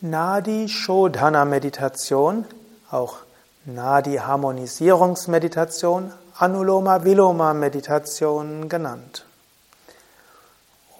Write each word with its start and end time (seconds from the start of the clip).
Nadi 0.00 0.68
Shodhana 0.68 1.44
Meditation, 1.44 2.44
auch 2.88 3.16
Nadi 3.64 4.18
Harmonisierungsmeditation, 4.18 6.12
Anuloma 6.38 7.02
Viloma 7.02 7.52
Meditation 7.52 8.68
genannt. 8.68 9.26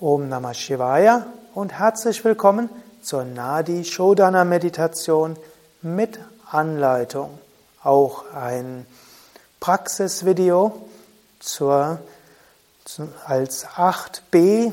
Om 0.00 0.29
Namah 0.29 0.53
Shivaya 0.53 1.29
und 1.55 1.75
herzlich 1.75 2.25
willkommen 2.25 2.71
zur 3.00 3.23
Nadi 3.23 3.84
Shodhana 3.84 4.43
Meditation 4.43 5.37
mit 5.80 6.19
Anleitung. 6.51 7.39
Auch 7.85 8.25
ein 8.35 8.85
Praxisvideo 9.61 10.73
zur, 11.39 12.01
als 13.29 13.65
8b 13.65 14.73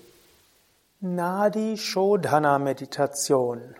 Nadi 1.00 1.77
Shodhana 1.77 2.58
Meditation, 2.60 3.76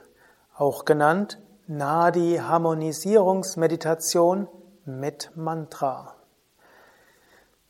auch 0.58 0.84
genannt 0.84 1.38
Nadi 1.68 2.40
Harmonisierungsmeditation 2.42 4.48
mit 4.86 5.30
Mantra. 5.36 6.16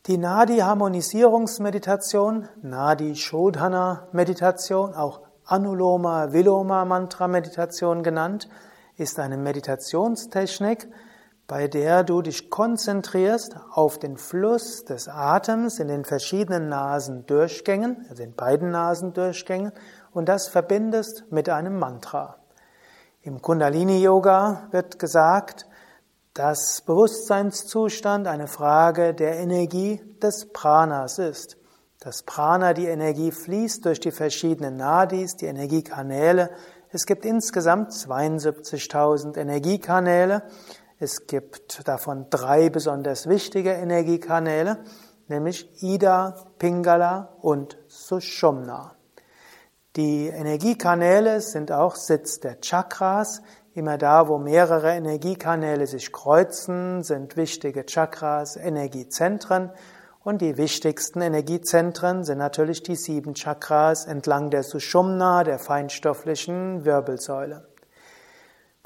Die 0.06 0.18
Nadi 0.18 0.60
Harmonisierungsmeditation, 0.60 2.48
Nadi 2.62 3.18
Shodhana 3.18 4.08
Meditation, 4.14 4.96
auch 4.96 5.20
Anuloma 5.44 6.32
Viloma 6.32 6.86
Mantra 6.86 7.28
Meditation 7.28 8.04
genannt, 8.04 8.48
ist 8.96 9.20
eine 9.20 9.36
Meditationstechnik, 9.36 10.88
bei 11.48 11.70
der 11.70 12.04
du 12.04 12.22
dich 12.22 12.50
konzentrierst 12.50 13.56
auf 13.72 13.98
den 14.00 14.18
Fluss 14.18 14.84
des 14.84 15.08
Atems 15.08 15.80
in 15.80 15.88
den 15.88 16.04
verschiedenen 16.04 16.68
Nasendurchgängen, 16.68 18.06
also 18.10 18.22
in 18.22 18.36
beiden 18.36 18.72
Nasendurchgängen, 18.72 19.72
und 20.12 20.28
das 20.28 20.50
verbindest 20.50 21.26
mit 21.32 21.48
einem 21.48 21.80
Mantra. 21.80 22.36
Im 23.22 23.42
Kundalini 23.42 24.02
Yoga 24.02 24.68
wird 24.72 25.00
gesagt, 25.00 25.68
dass 26.34 26.82
Bewusstseinszustand 26.82 28.28
eine 28.28 28.48
Frage 28.48 29.14
der 29.14 29.38
Energie 29.38 30.02
des 30.22 30.52
Pranas 30.52 31.18
ist. 31.18 31.58
Das 32.00 32.24
Prana, 32.24 32.74
die 32.74 32.86
Energie 32.86 33.32
fließt 33.32 33.86
durch 33.86 34.00
die 34.00 34.12
verschiedenen 34.12 34.78
Nadis, 34.78 35.36
die 35.36 35.48
Energiekanäle, 35.48 36.52
es 36.90 37.06
gibt 37.06 37.26
insgesamt 37.26 37.92
72.000 37.92 39.38
Energiekanäle. 39.38 40.44
Es 41.00 41.28
gibt 41.28 41.88
davon 41.88 42.26
drei 42.32 42.72
besonders 42.72 43.30
wichtige 43.30 43.72
Energiekanäle, 43.72 44.80
nämlich 45.28 45.84
Ida, 45.84 46.36
Pingala 46.58 47.36
und 47.40 47.78
Sushumna. 47.88 48.96
Die 49.96 50.28
Energiekanäle 50.28 51.42
sind 51.42 51.72
auch 51.72 51.96
Sitz 51.96 52.40
der 52.40 52.62
Chakras. 52.62 53.44
Immer 53.76 54.00
da, 54.00 54.28
wo 54.28 54.40
mehrere 54.40 54.92
Energiekanäle 54.96 55.86
sich 55.86 56.12
kreuzen, 56.12 57.04
sind 57.04 57.38
wichtige 57.38 57.86
Chakras 57.86 58.56
Energiezentren. 58.56 59.70
Und 60.24 60.42
die 60.42 60.58
wichtigsten 60.58 61.22
Energiezentren 61.22 62.24
sind 62.24 62.40
natürlich 62.40 62.82
die 62.82 62.96
sieben 62.96 63.36
Chakras 63.36 64.08
entlang 64.08 64.50
der 64.50 64.64
Sushumna, 64.64 65.44
der 65.44 65.60
feinstofflichen 65.60 66.86
Wirbelsäule. 66.86 67.68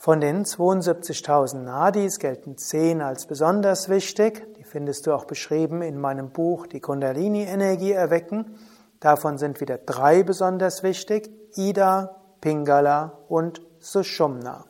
Von 0.04 0.20
den 0.20 0.46
72.000 0.46 1.58
Nadis 1.60 2.18
gelten 2.18 2.58
10 2.58 3.04
als 3.04 3.28
besonders 3.28 3.88
wichtig. 3.88 4.48
Die 4.58 4.64
findest 4.64 5.06
du 5.06 5.14
auch 5.14 5.26
beschrieben 5.26 5.84
in 5.84 6.02
meinem 6.02 6.32
Buch 6.32 6.66
Die 6.66 6.80
Kundalini-Energie 6.80 7.92
erwecken. 7.92 8.58
Davon 9.00 9.38
sind 9.38 9.62
wieder 9.62 9.78
drei 9.78 10.24
besonders 10.24 10.82
wichtig. 10.82 11.30
Ida, 11.56 12.16
Pingala 12.42 13.20
und 13.30 13.62
Sushumna. 13.78 14.66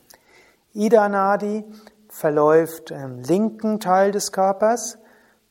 Ida 0.73 1.07
Nadi 1.07 1.63
verläuft 2.09 2.91
im 2.91 3.21
linken 3.21 3.79
Teil 3.79 4.11
des 4.11 4.33
Körpers 4.33 4.97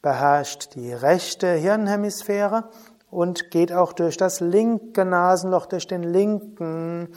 beherrscht 0.03 0.75
die 0.75 0.93
rechte 0.93 1.55
Hirnhemisphäre 1.55 2.69
und 3.11 3.51
geht 3.51 3.73
auch 3.73 3.95
durch 3.95 4.19
das 4.19 4.41
linke 4.41 5.07
Nasenloch, 5.07 5.65
durch 5.65 5.87
den 5.87 6.03
linken 6.03 7.15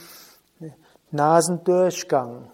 Nasendurchgang. 1.10 2.52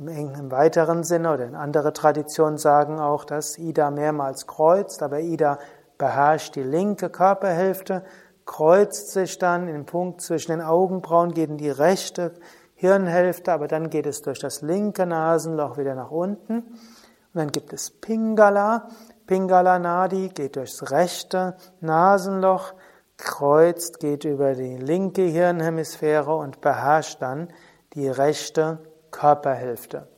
Im, 0.00 0.08
im 0.08 0.50
weiteren 0.50 1.04
Sinne 1.04 1.34
oder 1.34 1.44
in 1.44 1.54
andere 1.54 1.92
Traditionen 1.92 2.56
sagen 2.56 2.98
auch, 2.98 3.26
dass 3.26 3.58
Ida 3.58 3.90
mehrmals 3.90 4.46
kreuzt, 4.46 5.02
aber 5.02 5.20
Ida 5.20 5.58
beherrscht 5.98 6.56
die 6.56 6.62
linke 6.62 7.10
Körperhälfte, 7.10 8.02
kreuzt 8.46 9.10
sich 9.10 9.38
dann 9.38 9.68
im 9.68 9.84
Punkt 9.84 10.22
zwischen 10.22 10.52
den 10.52 10.62
Augenbrauen, 10.62 11.34
geht 11.34 11.50
in 11.50 11.58
die 11.58 11.68
rechte 11.68 12.32
Hirnhälfte, 12.74 13.52
aber 13.52 13.68
dann 13.68 13.90
geht 13.90 14.06
es 14.06 14.22
durch 14.22 14.38
das 14.38 14.62
linke 14.62 15.04
Nasenloch 15.04 15.76
wieder 15.76 15.94
nach 15.94 16.10
unten. 16.10 16.60
Und 16.60 17.34
dann 17.34 17.52
gibt 17.52 17.74
es 17.74 17.90
Pingala. 17.90 18.88
Pingala 19.26 19.78
Nadi 19.78 20.30
geht 20.30 20.56
durchs 20.56 20.90
rechte 20.90 21.56
Nasenloch, 21.82 22.72
kreuzt, 23.18 24.00
geht 24.00 24.24
über 24.24 24.54
die 24.54 24.78
linke 24.78 25.22
Hirnhemisphäre 25.22 26.34
und 26.34 26.62
beherrscht 26.62 27.20
dann 27.20 27.48
die 27.92 28.08
rechte 28.08 28.78
Körperhälfte. 29.10 30.08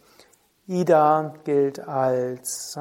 Ida 0.66 1.34
gilt 1.44 1.80
als 1.86 2.78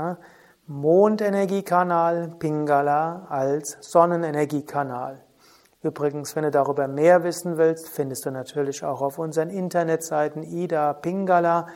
Mondenergiekanal, 0.67 2.35
Pingala 2.39 3.25
als 3.29 3.77
Sonnenenergiekanal. 3.81 5.23
Übrigens, 5.81 6.35
wenn 6.35 6.43
du 6.43 6.51
darüber 6.51 6.87
mehr 6.87 7.23
wissen 7.23 7.57
willst, 7.57 7.89
findest 7.89 8.25
du 8.25 8.31
natürlich 8.31 8.83
auch 8.83 9.01
auf 9.01 9.17
unseren 9.17 9.49
Internetseiten 9.49 10.43
Ida 10.43 10.93
Pingala 10.93 11.67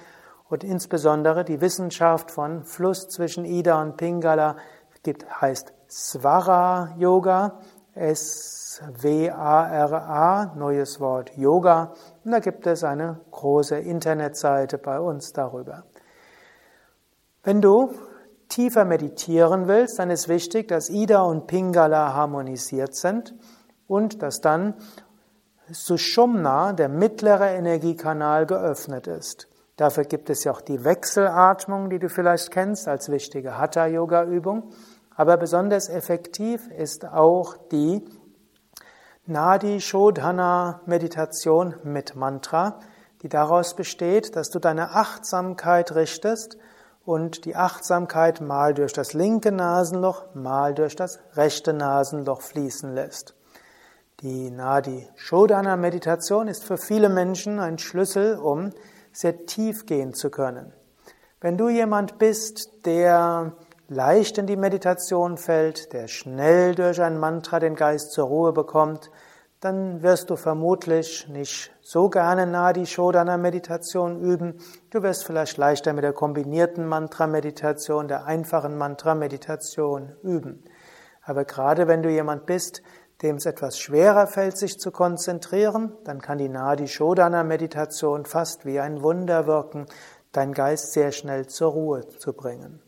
und 0.47 0.63
insbesondere 0.63 1.43
die 1.43 1.59
Wissenschaft 1.59 2.29
von 2.29 2.63
Fluss 2.63 3.07
zwischen 3.09 3.45
Ida 3.45 3.81
und 3.81 3.97
Pingala 3.97 4.57
gibt, 5.01 5.41
heißt 5.41 5.73
Svara 5.89 6.93
Yoga, 6.97 7.59
S-W-A-R-A, 7.95 9.33
neues 10.55 10.99
Wort 10.99 11.31
Yoga. 11.37 11.93
Und 12.23 12.31
da 12.31 12.39
gibt 12.39 12.67
es 12.67 12.83
eine 12.83 13.21
große 13.31 13.77
Internetseite 13.77 14.77
bei 14.77 14.99
uns 14.99 15.33
darüber. 15.33 15.85
Wenn 17.43 17.61
du 17.61 17.93
tiefer 18.49 18.85
meditieren 18.85 19.67
willst, 19.67 19.97
dann 19.99 20.09
ist 20.09 20.27
wichtig, 20.27 20.67
dass 20.67 20.89
Ida 20.89 21.21
und 21.21 21.47
Pingala 21.47 22.13
harmonisiert 22.13 22.95
sind 22.95 23.33
und 23.87 24.21
dass 24.21 24.41
dann 24.41 24.75
Sushumna, 25.71 26.73
der 26.73 26.89
mittlere 26.89 27.51
Energiekanal, 27.51 28.45
geöffnet 28.45 29.07
ist. 29.07 29.47
Dafür 29.77 30.03
gibt 30.05 30.29
es 30.29 30.43
ja 30.43 30.51
auch 30.51 30.61
die 30.61 30.83
Wechselatmung, 30.83 31.89
die 31.89 31.99
du 31.99 32.07
vielleicht 32.07 32.51
kennst 32.51 32.87
als 32.87 33.09
wichtige 33.09 33.57
Hatha-Yoga-Übung. 33.57 34.71
Aber 35.15 35.37
besonders 35.37 35.89
effektiv 35.89 36.67
ist 36.67 37.05
auch 37.05 37.55
die 37.71 38.03
Nadi 39.25 39.81
Shodhana 39.81 40.81
Meditation 40.85 41.75
mit 41.83 42.15
Mantra, 42.15 42.79
die 43.21 43.29
daraus 43.29 43.75
besteht, 43.75 44.35
dass 44.35 44.49
du 44.49 44.59
deine 44.59 44.91
Achtsamkeit 44.91 45.95
richtest 45.95 46.57
und 47.05 47.45
die 47.45 47.55
Achtsamkeit 47.55 48.41
mal 48.41 48.73
durch 48.73 48.93
das 48.93 49.13
linke 49.13 49.51
Nasenloch, 49.51 50.25
mal 50.35 50.73
durch 50.73 50.95
das 50.95 51.19
rechte 51.33 51.73
Nasenloch 51.73 52.41
fließen 52.41 52.93
lässt. 52.93 53.35
Die 54.21 54.51
Nadi 54.51 55.07
Shodhana 55.15 55.75
Meditation 55.77 56.47
ist 56.47 56.63
für 56.63 56.77
viele 56.77 57.09
Menschen 57.09 57.59
ein 57.59 57.77
Schlüssel, 57.77 58.37
um 58.37 58.71
sehr 59.11 59.45
tief 59.45 59.85
gehen 59.85 60.13
zu 60.13 60.29
können. 60.29 60.73
Wenn 61.41 61.57
du 61.57 61.69
jemand 61.69 62.17
bist, 62.17 62.85
der 62.85 63.53
leicht 63.87 64.37
in 64.37 64.47
die 64.47 64.55
Meditation 64.55 65.37
fällt, 65.37 65.93
der 65.93 66.07
schnell 66.07 66.75
durch 66.75 67.01
ein 67.01 67.19
Mantra 67.19 67.59
den 67.59 67.75
Geist 67.75 68.11
zur 68.11 68.27
Ruhe 68.27 68.53
bekommt, 68.53 69.11
dann 69.59 70.03
wirst 70.03 70.29
du 70.29 70.35
vermutlich 70.35 71.27
nicht 71.27 71.71
so 71.81 72.09
gerne 72.09 72.45
Nadi 72.45 72.85
Shodhana 72.85 73.37
Meditation 73.37 74.19
üben. 74.19 74.59
Du 74.91 75.01
wirst 75.01 75.25
vielleicht 75.25 75.57
leichter 75.57 75.93
mit 75.93 76.03
der 76.03 76.13
kombinierten 76.13 76.85
Mantra 76.85 77.25
Meditation, 77.25 78.07
der 78.07 78.25
einfachen 78.25 78.77
Mantra 78.77 79.15
Meditation 79.15 80.15
üben. 80.21 80.63
Aber 81.23 81.45
gerade 81.45 81.87
wenn 81.87 82.03
du 82.03 82.09
jemand 82.09 82.45
bist, 82.45 82.83
dem 83.21 83.37
es 83.37 83.45
etwas 83.45 83.79
schwerer 83.79 84.27
fällt, 84.27 84.57
sich 84.57 84.77
zu 84.79 84.91
konzentrieren, 84.91 85.93
dann 86.03 86.21
kann 86.21 86.37
die 86.37 86.49
Nadi 86.49 86.87
Shodhana 86.87 87.43
Meditation 87.43 88.25
fast 88.25 88.65
wie 88.65 88.79
ein 88.79 89.01
Wunder 89.01 89.47
wirken, 89.47 89.85
deinen 90.31 90.53
Geist 90.53 90.91
sehr 90.91 91.11
schnell 91.11 91.47
zur 91.47 91.71
Ruhe 91.71 92.07
zu 92.19 92.33
bringen. 92.33 92.84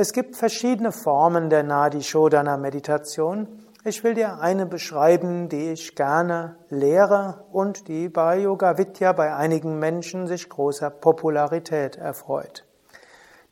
Es 0.00 0.14
gibt 0.14 0.34
verschiedene 0.34 0.92
Formen 0.92 1.50
der 1.50 1.62
Nadi 1.62 2.02
Shodhana 2.02 2.56
Meditation. 2.56 3.46
Ich 3.84 4.02
will 4.02 4.14
dir 4.14 4.40
eine 4.40 4.64
beschreiben, 4.64 5.50
die 5.50 5.72
ich 5.72 5.94
gerne 5.94 6.56
lehre 6.70 7.44
und 7.52 7.86
die 7.86 8.08
bei 8.08 8.38
Yoga 8.38 8.78
Vidya 8.78 9.12
bei 9.12 9.34
einigen 9.34 9.78
Menschen 9.78 10.26
sich 10.26 10.48
großer 10.48 10.88
Popularität 10.88 11.96
erfreut. 11.96 12.64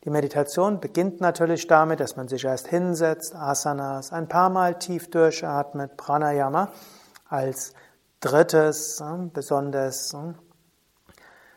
Die 0.03 0.09
Meditation 0.09 0.79
beginnt 0.79 1.21
natürlich 1.21 1.67
damit, 1.67 1.99
dass 1.99 2.15
man 2.15 2.27
sich 2.27 2.45
erst 2.45 2.67
hinsetzt, 2.67 3.35
Asanas, 3.35 4.11
ein 4.11 4.27
paar 4.27 4.49
Mal 4.49 4.79
tief 4.79 5.11
durchatmet, 5.11 5.97
Pranayama 5.97 6.71
als 7.27 7.75
drittes, 8.21 8.99
äh, 9.01 9.29
besonders 9.31 10.15
äh, 10.15 10.33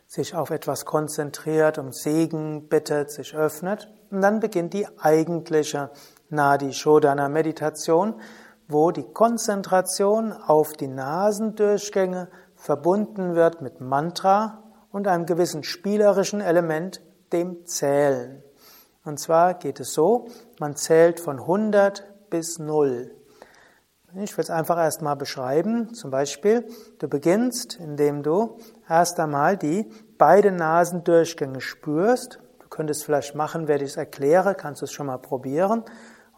sich 0.05 0.35
auf 0.35 0.51
etwas 0.51 0.85
konzentriert, 0.85 1.79
um 1.79 1.91
Segen 1.93 2.69
bittet, 2.69 3.09
sich 3.09 3.35
öffnet. 3.35 3.87
Und 4.13 4.21
dann 4.21 4.39
beginnt 4.39 4.73
die 4.73 4.87
eigentliche 4.99 5.89
Nadi 6.29 6.71
Shodhana 6.71 7.29
Meditation, 7.29 8.13
wo 8.67 8.91
die 8.91 9.11
Konzentration 9.11 10.31
auf 10.33 10.73
die 10.73 10.87
Nasendurchgänge 10.87 12.27
verbunden 12.55 13.33
wird 13.33 13.63
mit 13.63 13.81
Mantra 13.81 14.61
und 14.91 15.07
einem 15.07 15.25
gewissen 15.25 15.63
spielerischen 15.63 16.41
Element, 16.41 17.01
dem 17.31 17.65
Zählen. 17.65 18.43
Und 19.03 19.19
zwar 19.19 19.55
geht 19.55 19.79
es 19.79 19.93
so, 19.93 20.27
man 20.59 20.75
zählt 20.75 21.19
von 21.19 21.39
100 21.39 22.29
bis 22.29 22.59
0. 22.59 23.15
Ich 24.21 24.37
will 24.37 24.43
es 24.43 24.51
einfach 24.51 24.77
erstmal 24.77 25.15
beschreiben. 25.15 25.95
Zum 25.95 26.11
Beispiel, 26.11 26.67
du 26.99 27.07
beginnst, 27.07 27.79
indem 27.79 28.21
du 28.21 28.59
erst 28.87 29.19
einmal 29.19 29.57
die 29.57 29.89
beiden 30.19 30.57
Nasendurchgänge 30.57 31.61
spürst. 31.61 32.42
Könntest 32.73 33.05
vielleicht 33.05 33.35
machen, 33.35 33.67
werde 33.67 33.83
ich 33.83 33.91
es 33.91 33.97
erkläre, 33.97 34.55
kannst 34.55 34.81
du 34.81 34.85
es 34.85 34.91
schon 34.91 35.05
mal 35.05 35.19
probieren. 35.19 35.83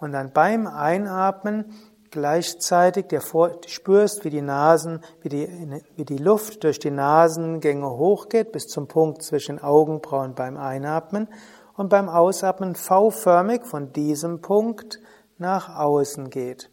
Und 0.01 0.11
dann 0.11 0.33
beim 0.33 0.67
Einatmen 0.67 1.73
gleichzeitig 2.11 3.07
dir 3.07 3.21
vor, 3.21 3.61
spürst, 3.67 4.25
wie 4.25 4.29
die 4.31 4.41
Nasen, 4.41 4.99
wie 5.21 5.29
die, 5.29 5.81
wie 5.95 6.03
die 6.03 6.17
Luft 6.17 6.65
durch 6.65 6.77
die 6.77 6.91
Nasengänge 6.91 7.89
hochgeht 7.89 8.51
bis 8.51 8.67
zum 8.67 8.89
Punkt 8.89 9.23
zwischen 9.23 9.63
Augenbrauen 9.63 10.35
beim 10.35 10.57
Einatmen 10.57 11.29
und 11.77 11.87
beim 11.87 12.09
Ausatmen 12.09 12.75
V-förmig 12.75 13.63
von 13.65 13.93
diesem 13.93 14.41
Punkt 14.41 14.99
nach 15.37 15.73
außen 15.77 16.29
geht. 16.31 16.69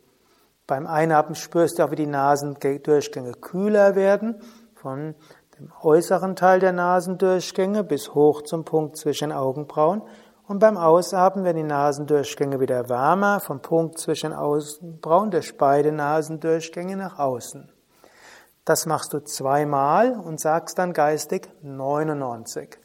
Beim 0.66 0.88
Einatmen 0.88 1.36
spürst 1.36 1.78
du 1.78 1.84
auch, 1.84 1.92
wie 1.92 1.96
die 1.96 2.06
Nasendurchgänge 2.06 3.34
kühler 3.34 3.94
werden, 3.94 4.40
von 4.74 5.14
dem 5.62 5.72
äußeren 5.80 6.34
Teil 6.34 6.58
der 6.58 6.72
Nasendurchgänge 6.72 7.84
bis 7.84 8.14
hoch 8.14 8.42
zum 8.42 8.64
Punkt 8.64 8.96
zwischen 8.96 9.30
Augenbrauen. 9.30 10.02
Und 10.48 10.58
beim 10.58 10.76
Ausatmen 10.76 11.44
werden 11.44 11.58
die 11.58 11.62
Nasendurchgänge 11.62 12.58
wieder 12.58 12.88
wärmer, 12.88 13.38
vom 13.38 13.60
Punkt 13.60 13.98
zwischen 13.98 14.32
Augenbrauen 14.32 15.30
durch 15.30 15.56
beide 15.56 15.92
Nasendurchgänge 15.92 16.96
nach 16.96 17.18
außen. 17.18 17.70
Das 18.64 18.86
machst 18.86 19.12
du 19.12 19.20
zweimal 19.20 20.18
und 20.18 20.40
sagst 20.40 20.78
dann 20.78 20.92
geistig 20.92 21.48
99. 21.62 22.78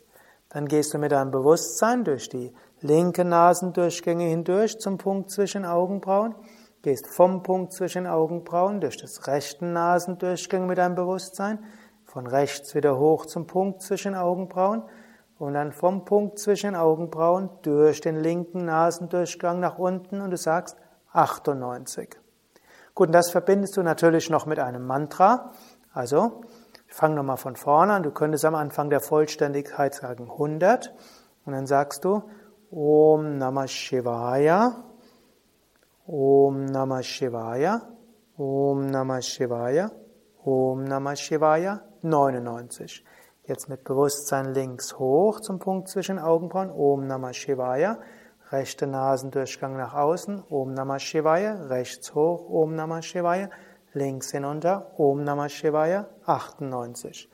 Dann 0.50 0.68
gehst 0.68 0.94
du 0.94 1.00
mit 1.00 1.12
deinem 1.12 1.31
Bewusstsein 1.31 2.03
durch 2.03 2.29
die 2.29 2.53
linke 2.81 3.25
Nasendurchgänge 3.25 4.25
hindurch 4.25 4.79
zum 4.79 4.97
Punkt 4.97 5.31
zwischen 5.31 5.65
Augenbrauen, 5.65 6.35
gehst 6.83 7.07
vom 7.07 7.41
Punkt 7.41 7.74
zwischen 7.74 8.06
Augenbrauen 8.06 8.81
durch 8.81 8.97
das 8.97 9.27
rechten 9.27 9.74
Nasendurchgang 9.74 10.68
mit 10.68 10.77
deinem 10.77 10.95
Bewusstsein, 10.95 11.59
von 12.18 12.25
rechts 12.25 12.74
wieder 12.74 12.98
hoch 12.98 13.28
zum 13.28 13.46
Punkt 13.46 13.84
zwischen 13.84 14.16
Augenbrauen 14.16 14.81
und 15.38 15.54
dann 15.54 15.72
vom 15.72 16.04
Punkt 16.04 16.40
zwischen 16.40 16.75
Augenbrauen 16.75 17.52
durch 17.62 18.02
den 18.02 18.16
linken 18.16 18.66
Nasendurchgang 18.66 19.60
nach 19.60 19.78
unten 19.78 20.22
und 20.22 20.31
du 20.31 20.38
sagst 20.38 20.78
98. 21.14 22.18
Gut, 22.96 23.10
und 23.10 23.14
das 23.14 23.30
verbindest 23.30 23.78
du 23.78 23.84
natürlich 23.84 24.31
noch 24.31 24.48
mit 24.48 24.58
einem 24.58 24.84
Mantra. 24.88 25.52
Also, 25.94 26.42
ich 26.88 26.96
fange 26.96 27.14
nochmal 27.14 27.38
von 27.38 27.56
vorne 27.56 27.94
an. 27.94 28.02
Du 28.02 28.10
könntest 28.10 28.46
am 28.46 28.56
Anfang 28.56 28.90
der 28.90 29.00
Vollständigkeit 29.00 29.94
sagen 29.94 30.24
100 30.24 30.96
und 31.46 31.54
dann 31.54 31.68
sagst 31.68 32.04
du 32.04 32.24
Om 32.72 33.38
Namah 33.38 33.68
Shivaya, 33.68 34.86
Om 36.08 36.66
Namah 36.66 37.04
Shivaya, 37.04 37.80
Om 38.40 38.88
Namah 38.88 39.22
Shivaya, 39.22 39.92
Om 40.48 40.86
Namah 40.86 41.18
Shivaya, 41.18 41.82
99. 42.04 43.04
Jetzt 43.44 43.68
mit 43.68 43.84
Bewusstsein 43.84 44.54
links 44.54 44.98
hoch 44.98 45.42
zum 45.42 45.60
Punkt 45.60 45.90
zwischen 45.90 46.20
Augenbrauen. 46.20 46.72
Om 46.72 47.06
Namah 47.06 47.34
Shivaya. 47.34 48.00
Rechte 48.50 48.88
Nasendurchgang 48.88 49.76
nach 49.76 49.94
außen. 49.94 50.42
Om 50.50 50.74
Namah 50.74 51.00
Shivaya. 51.00 51.68
Rechts 51.68 52.16
hoch. 52.16 52.50
Om 52.50 52.76
Namah 52.76 53.02
Shivaya. 53.02 53.50
Links 53.92 54.32
hinunter. 54.32 54.98
Om 54.98 55.26
Namah 55.26 55.50
Shivaya. 55.50 56.08
98. 56.26 57.30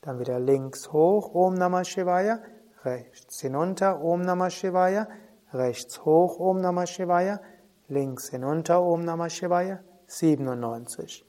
Dann 0.00 0.18
wieder 0.18 0.40
links 0.40 0.92
hoch. 0.92 1.36
Om 1.36 1.54
Namah 1.54 1.84
Shivaya. 1.84 2.40
Rechts 2.84 3.42
hinunter. 3.42 4.02
Om 4.02 4.22
Namah 4.22 4.50
Shivaya. 4.50 5.06
Rechts 5.52 6.04
hoch. 6.04 6.40
Om 6.40 6.60
Namah 6.60 6.86
Shivaya. 6.86 7.38
Links 7.86 8.30
hinunter. 8.30 8.82
Om 8.82 9.04
Namah 9.04 9.30
Shivaya. 9.30 9.78
97. 10.08 11.24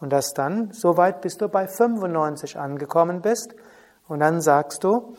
Und 0.00 0.12
das 0.12 0.34
dann, 0.34 0.72
so 0.72 0.96
weit 0.96 1.20
bis 1.22 1.38
du 1.38 1.48
bei 1.48 1.66
95 1.66 2.58
angekommen 2.58 3.22
bist. 3.22 3.54
Und 4.08 4.20
dann 4.20 4.40
sagst 4.40 4.84
du 4.84 5.14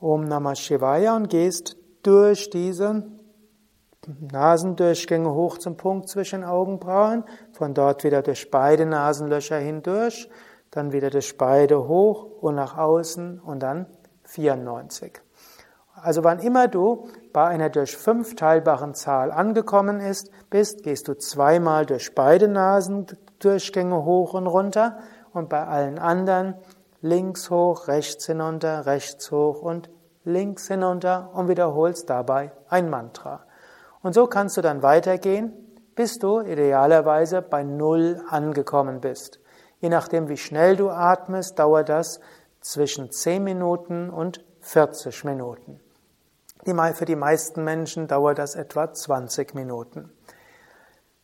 Om 0.00 0.24
Namah 0.24 0.54
Shivaya 0.54 1.16
und 1.16 1.28
gehst 1.28 1.76
durch 2.02 2.50
diese 2.50 3.04
Nasendurchgänge 4.06 5.32
hoch 5.32 5.58
zum 5.58 5.76
Punkt 5.76 6.08
zwischen 6.08 6.44
Augenbrauen, 6.44 7.24
von 7.52 7.74
dort 7.74 8.04
wieder 8.04 8.22
durch 8.22 8.50
beide 8.50 8.86
Nasenlöcher 8.86 9.56
hindurch, 9.56 10.28
dann 10.70 10.92
wieder 10.92 11.10
durch 11.10 11.38
beide 11.38 11.88
hoch 11.88 12.26
und 12.40 12.56
nach 12.56 12.76
außen 12.76 13.40
und 13.40 13.62
dann 13.62 13.86
94. 14.24 15.20
Also 15.94 16.24
wann 16.24 16.40
immer 16.40 16.68
du 16.68 17.08
bei 17.32 17.46
einer 17.46 17.70
durch 17.70 17.96
fünf 17.96 18.34
teilbaren 18.34 18.94
Zahl 18.94 19.30
angekommen 19.30 20.00
ist, 20.00 20.30
bist, 20.50 20.82
gehst 20.82 21.08
du 21.08 21.14
zweimal 21.14 21.86
durch 21.86 22.14
beide 22.14 22.48
Nasendurchgänge 23.44 24.04
hoch 24.04 24.34
und 24.34 24.46
runter 24.46 24.98
und 25.32 25.48
bei 25.48 25.66
allen 25.66 25.98
anderen 25.98 26.54
links 27.00 27.50
hoch, 27.50 27.88
rechts 27.88 28.26
hinunter, 28.26 28.86
rechts 28.86 29.30
hoch 29.30 29.60
und 29.60 29.90
links 30.24 30.68
hinunter 30.68 31.30
und 31.34 31.48
wiederholst 31.48 32.08
dabei 32.08 32.52
ein 32.68 32.88
Mantra. 32.88 33.44
Und 34.02 34.14
so 34.14 34.26
kannst 34.26 34.56
du 34.56 34.62
dann 34.62 34.82
weitergehen, 34.82 35.52
bis 35.94 36.18
du 36.18 36.40
idealerweise 36.40 37.42
bei 37.42 37.62
Null 37.62 38.22
angekommen 38.28 39.00
bist. 39.00 39.40
Je 39.80 39.90
nachdem, 39.90 40.28
wie 40.28 40.36
schnell 40.36 40.76
du 40.76 40.88
atmest, 40.88 41.58
dauert 41.58 41.90
das 41.90 42.20
zwischen 42.60 43.10
10 43.10 43.44
Minuten 43.44 44.08
und 44.08 44.42
40 44.60 45.24
Minuten. 45.24 45.80
Für 46.94 47.04
die 47.04 47.16
meisten 47.16 47.62
Menschen 47.62 48.08
dauert 48.08 48.38
das 48.38 48.54
etwa 48.54 48.90
20 48.90 49.54
Minuten. 49.54 50.10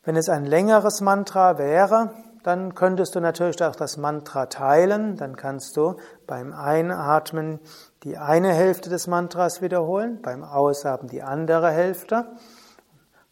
Wenn 0.03 0.17
es 0.17 0.31
ein 0.31 0.47
längeres 0.47 1.03
Mantra 1.03 1.59
wäre, 1.59 2.11
dann 2.43 2.75
könntest 2.75 3.15
du 3.15 3.21
natürlich 3.21 3.63
auch 3.63 3.77
das 3.77 3.99
Mantra 3.99 4.47
teilen. 4.47 5.17
Dann 5.17 5.37
kannst 5.37 5.77
du 5.77 5.97
beim 6.27 6.55
Einatmen 6.55 7.61
die 8.03 8.17
eine 8.17 8.53
Hälfte 8.53 8.89
des 8.89 9.07
Mantras 9.07 9.61
wiederholen, 9.61 10.23
beim 10.23 10.43
Ausatmen 10.43 11.11
die 11.11 11.23
andere 11.23 11.71
Hälfte. 11.71 12.25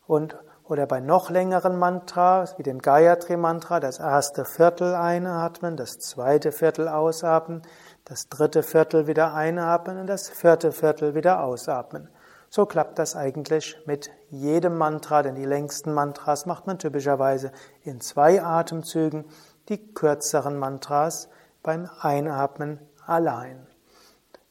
Und, 0.06 0.36
oder 0.64 0.86
bei 0.86 1.00
noch 1.00 1.30
längeren 1.30 1.78
Mantras, 1.78 2.58
wie 2.58 2.62
dem 2.62 2.80
Gayatri 2.80 3.38
Mantra, 3.38 3.80
das 3.80 3.98
erste 3.98 4.44
Viertel 4.44 4.94
einatmen, 4.94 5.76
das 5.76 5.98
zweite 5.98 6.52
Viertel 6.52 6.88
ausatmen, 6.88 7.62
das 8.04 8.28
dritte 8.28 8.62
Viertel 8.62 9.06
wieder 9.06 9.32
einatmen 9.32 9.98
und 9.98 10.06
das 10.06 10.28
vierte 10.28 10.72
Viertel 10.72 11.14
wieder 11.14 11.42
ausatmen. 11.42 12.10
So 12.50 12.64
klappt 12.64 12.98
das 12.98 13.14
eigentlich 13.14 13.76
mit 13.84 14.10
jedem 14.30 14.78
Mantra, 14.78 15.22
denn 15.22 15.34
die 15.34 15.44
längsten 15.44 15.92
Mantras 15.92 16.46
macht 16.46 16.66
man 16.66 16.78
typischerweise 16.78 17.52
in 17.82 18.00
zwei 18.00 18.42
Atemzügen, 18.42 19.26
die 19.68 19.92
kürzeren 19.92 20.56
Mantras 20.56 21.28
beim 21.62 21.90
Einatmen 22.00 22.80
allein. 23.06 23.66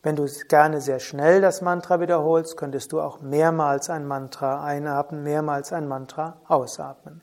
Wenn 0.04 0.16
du 0.16 0.27
gerne 0.48 0.80
sehr 0.80 1.00
schnell 1.00 1.42
das 1.42 1.62
Mantra 1.62 2.00
wiederholst, 2.00 2.56
könntest 2.56 2.92
du 2.92 3.01
auch 3.01 3.20
mehrmals 3.20 3.89
ein 3.89 4.06
Mantra 4.06 4.63
einatmen, 4.63 5.24
mehrmals 5.24 5.74
ein 5.74 5.88
Mantra 5.88 6.39
ausatmen. 6.48 7.22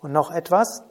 Und 0.00 0.12
noch 0.12 0.30
etwas. 0.30 0.84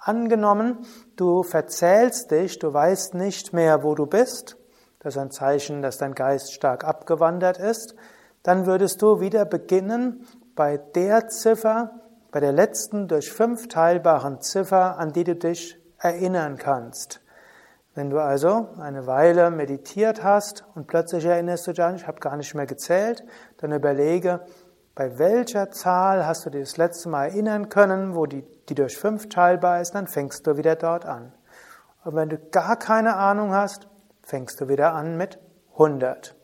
Angenommen, 0.00 0.86
du 1.16 1.42
verzählst 1.42 2.30
dich, 2.30 2.60
du 2.60 2.72
weißt 2.72 3.14
nicht 3.14 3.52
mehr, 3.52 3.82
wo 3.82 3.96
du 3.96 4.06
bist. 4.06 4.56
Das 5.00 5.16
ist 5.16 5.20
ein 5.20 5.32
Zeichen, 5.32 5.82
dass 5.82 5.98
dein 5.98 6.14
Geist 6.14 6.54
stark 6.54 6.84
abgewandert 6.84 7.58
ist 7.58 7.96
dann 8.42 8.66
würdest 8.66 9.02
du 9.02 9.20
wieder 9.20 9.44
beginnen 9.44 10.26
bei 10.54 10.76
der 10.76 11.28
Ziffer, 11.28 11.90
bei 12.30 12.40
der 12.40 12.52
letzten 12.52 13.08
durch 13.08 13.32
fünf 13.32 13.68
teilbaren 13.68 14.40
Ziffer, 14.40 14.98
an 14.98 15.12
die 15.12 15.24
du 15.24 15.34
dich 15.34 15.78
erinnern 15.98 16.56
kannst. 16.56 17.20
Wenn 17.94 18.10
du 18.10 18.20
also 18.20 18.68
eine 18.78 19.06
Weile 19.06 19.50
meditiert 19.50 20.22
hast 20.22 20.64
und 20.74 20.86
plötzlich 20.86 21.24
erinnerst 21.24 21.66
du 21.66 21.72
dich 21.72 21.82
an, 21.82 21.96
ich 21.96 22.06
habe 22.06 22.20
gar 22.20 22.36
nicht 22.36 22.54
mehr 22.54 22.66
gezählt, 22.66 23.24
dann 23.56 23.72
überlege, 23.72 24.40
bei 24.94 25.18
welcher 25.18 25.70
Zahl 25.70 26.26
hast 26.26 26.46
du 26.46 26.50
dich 26.50 26.62
das 26.62 26.76
letzte 26.76 27.08
Mal 27.08 27.26
erinnern 27.26 27.68
können, 27.68 28.14
wo 28.14 28.26
die, 28.26 28.44
die 28.68 28.74
durch 28.74 28.96
fünf 28.96 29.28
teilbar 29.28 29.80
ist, 29.80 29.96
dann 29.96 30.06
fängst 30.06 30.46
du 30.46 30.56
wieder 30.56 30.76
dort 30.76 31.06
an. 31.06 31.32
Und 32.04 32.14
wenn 32.14 32.28
du 32.28 32.38
gar 32.38 32.76
keine 32.76 33.16
Ahnung 33.16 33.52
hast, 33.52 33.88
fängst 34.22 34.60
du 34.60 34.68
wieder 34.68 34.94
an 34.94 35.16
mit 35.16 35.38
100. 35.72 36.37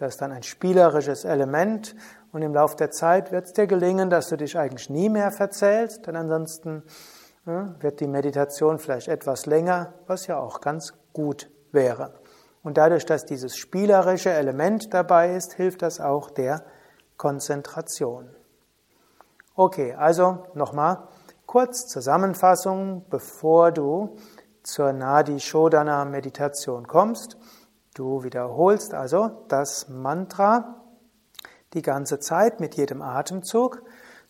Das 0.00 0.14
ist 0.14 0.22
dann 0.22 0.32
ein 0.32 0.42
spielerisches 0.42 1.26
Element 1.26 1.94
und 2.32 2.40
im 2.40 2.54
Laufe 2.54 2.74
der 2.74 2.90
Zeit 2.90 3.32
wird 3.32 3.44
es 3.44 3.52
dir 3.52 3.66
gelingen, 3.66 4.08
dass 4.08 4.30
du 4.30 4.36
dich 4.36 4.58
eigentlich 4.58 4.88
nie 4.88 5.10
mehr 5.10 5.30
verzählst, 5.30 6.06
denn 6.06 6.16
ansonsten 6.16 6.84
wird 7.44 8.00
die 8.00 8.06
Meditation 8.06 8.78
vielleicht 8.78 9.08
etwas 9.08 9.44
länger, 9.44 9.92
was 10.06 10.26
ja 10.26 10.38
auch 10.38 10.62
ganz 10.62 10.94
gut 11.12 11.50
wäre. 11.70 12.14
Und 12.62 12.78
dadurch, 12.78 13.04
dass 13.04 13.26
dieses 13.26 13.58
spielerische 13.58 14.30
Element 14.30 14.94
dabei 14.94 15.34
ist, 15.34 15.52
hilft 15.52 15.82
das 15.82 16.00
auch 16.00 16.30
der 16.30 16.64
Konzentration. 17.18 18.30
Okay, 19.54 19.92
also 19.92 20.46
nochmal 20.54 21.08
kurz 21.44 21.88
Zusammenfassung, 21.88 23.04
bevor 23.10 23.70
du 23.70 24.16
zur 24.62 24.94
Nadi 24.94 25.40
Shodana 25.40 26.06
Meditation 26.06 26.86
kommst. 26.86 27.36
Du 28.00 28.24
wiederholst 28.24 28.94
also 28.94 29.44
das 29.48 29.90
Mantra 29.90 30.76
die 31.74 31.82
ganze 31.82 32.18
Zeit 32.18 32.58
mit 32.58 32.74
jedem 32.76 33.02
Atemzug. 33.02 33.82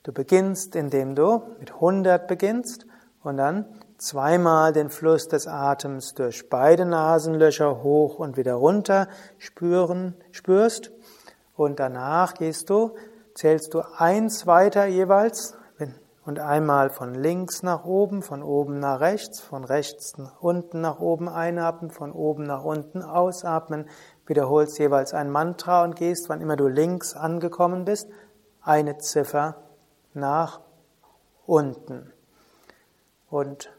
Du 0.02 0.12
beginnst, 0.12 0.74
indem 0.74 1.14
du 1.14 1.44
mit 1.60 1.74
100 1.74 2.26
beginnst 2.26 2.86
und 3.22 3.36
dann 3.36 3.66
zweimal 3.96 4.72
den 4.72 4.90
Fluss 4.90 5.28
des 5.28 5.46
Atems 5.46 6.14
durch 6.14 6.50
beide 6.50 6.84
Nasenlöcher 6.84 7.84
hoch 7.84 8.18
und 8.18 8.36
wieder 8.36 8.54
runter 8.54 9.06
spüren, 9.38 10.16
spürst. 10.32 10.90
Und 11.54 11.78
danach 11.78 12.34
gehst 12.34 12.70
du, 12.70 12.96
zählst 13.36 13.72
du 13.72 13.82
eins 13.96 14.48
weiter 14.48 14.86
jeweils 14.86 15.54
und 16.26 16.38
einmal 16.38 16.90
von 16.90 17.14
links 17.14 17.62
nach 17.62 17.84
oben, 17.84 18.22
von 18.22 18.42
oben 18.42 18.78
nach 18.78 19.00
rechts, 19.00 19.40
von 19.40 19.64
rechts 19.64 20.14
unten 20.40 20.80
nach 20.80 21.00
oben 21.00 21.28
einatmen, 21.28 21.90
von 21.90 22.12
oben 22.12 22.44
nach 22.44 22.62
unten 22.62 23.02
ausatmen, 23.02 23.88
wiederholst 24.26 24.78
jeweils 24.78 25.14
ein 25.14 25.30
Mantra 25.30 25.82
und 25.82 25.96
gehst, 25.96 26.28
wann 26.28 26.40
immer 26.40 26.56
du 26.56 26.68
links 26.68 27.14
angekommen 27.16 27.84
bist, 27.84 28.08
eine 28.60 28.98
Ziffer 28.98 29.56
nach 30.12 30.60
unten. 31.46 32.12
Und 33.30 33.72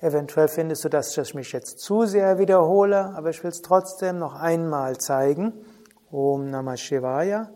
eventuell 0.00 0.48
findest 0.48 0.84
du, 0.84 0.88
dass 0.88 1.16
ich 1.16 1.34
mich 1.34 1.52
jetzt 1.52 1.80
zu 1.80 2.04
sehr 2.06 2.38
wiederhole, 2.38 3.14
aber 3.16 3.30
ich 3.30 3.42
will 3.42 3.50
es 3.50 3.62
trotzdem 3.62 4.18
noch 4.18 4.34
einmal 4.34 4.98
zeigen. 4.98 5.52
Om 6.12 6.48
Namah 6.50 6.76
Shivaya, 6.76 7.50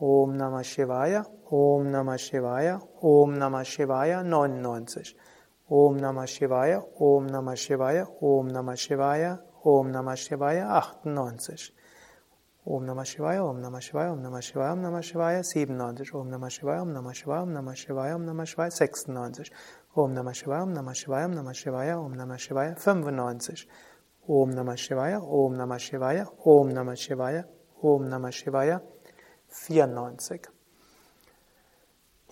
Om 0.00 0.36
Namah 0.36 0.64
Shivaya, 0.64 1.24
Om 1.52 1.86
Namah 1.86 2.18
Shivaya, 2.18 2.80
Om 3.00 3.34
Namah 3.36 3.64
Shivaya 3.64 4.24
99. 4.24 5.14
Om 5.70 5.98
Namah 6.00 6.26
Shivaya, 6.26 6.82
Om 7.00 7.28
Namah 7.28 7.54
Shivaya, 7.54 8.04
Om 8.20 8.48
Namah 8.48 8.74
Shivaya, 8.74 9.38
Om 9.64 9.92
Namah 9.92 10.16
Shivaya 10.16 10.82
98. 11.04 11.70
Om 12.66 12.84
Namah 12.84 13.04
Shivaya, 13.04 13.44
Om 13.48 13.62
Namah 13.62 13.80
Shivaya, 13.80 14.12
Om 14.12 14.22
Namah 14.22 14.42
Shivaya, 14.42 14.72
Om 14.72 14.82
Namah 14.82 15.02
Shivaya 15.02 15.44
97. 15.44 16.12
Om 16.12 16.28
Namah 16.28 16.50
Shivaya, 16.50 16.82
Om 16.82 16.92
Namah 16.92 17.14
Shivaya, 17.14 17.42
Om 17.42 17.54
Namah 17.54 17.74
Shivaya, 17.76 18.14
Om 18.16 18.26
Namah 18.26 18.46
Shivaya 18.46 18.70
96. 18.72 19.50
Om 19.96 20.14
Namah 20.14 20.34
Shivaya, 20.34 20.62
Om 20.62 20.74
Namah 20.74 20.94
Shivaya, 20.94 21.24
Om 21.24 21.34
Namah 21.34 21.54
Shivaya, 21.54 21.98
Om 22.04 22.14
Namah 22.14 22.36
Shivaya 22.36 22.74
95. 22.76 23.66
Om 24.26 24.50
Namah 24.50 24.76
Shivaya, 24.76 25.20
Om 25.22 25.54
Namah 25.54 25.78
Shivaya, 25.78 26.26
Om 26.44 26.68
Namah 26.72 26.96
Shivaya, 26.96 27.44
Om 27.80 28.02
Namah 28.10 28.32
Shivaya 28.32 28.80
94. 29.54 30.48